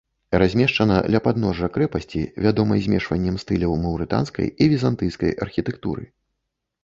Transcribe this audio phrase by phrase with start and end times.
[0.41, 6.03] Размешчана ля падножжа крэпасці, вядомай змешваннем стыляў маўрытанскай і візантыйскай архітэктуры.